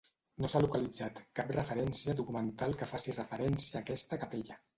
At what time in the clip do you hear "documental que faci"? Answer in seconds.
2.23-3.15